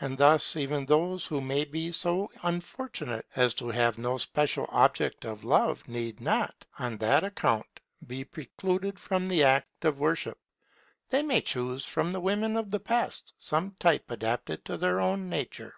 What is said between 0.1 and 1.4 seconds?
thus even those who